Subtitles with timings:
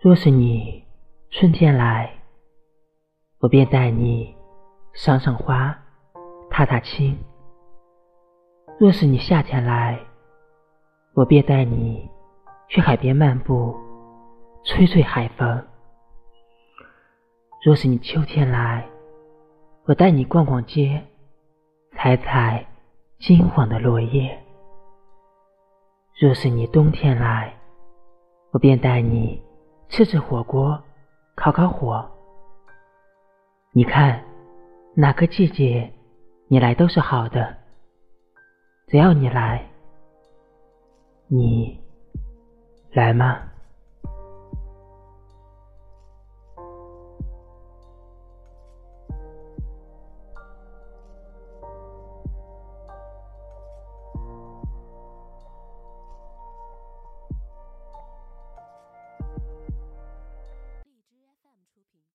[0.00, 0.84] 若是你
[1.28, 2.08] 春天来，
[3.40, 4.32] 我便带你
[4.92, 5.76] 赏赏花，
[6.48, 7.16] 踏踏青；
[8.78, 9.98] 若是你夏天来，
[11.14, 12.08] 我便带你
[12.68, 13.76] 去海边漫步，
[14.62, 15.60] 吹吹海风；
[17.64, 18.86] 若是你秋天来，
[19.86, 21.02] 我带你逛逛街，
[21.96, 22.64] 采采
[23.18, 24.30] 金黄的落叶；
[26.20, 27.52] 若是你冬天来，
[28.52, 29.47] 我便带你。
[29.88, 30.80] 吃吃火锅，
[31.34, 32.08] 烤烤火。
[33.72, 34.22] 你看，
[34.94, 35.92] 哪个季节
[36.48, 37.56] 你来都是好的。
[38.86, 39.66] 只要你来，
[41.26, 41.80] 你
[42.92, 43.47] 来吗？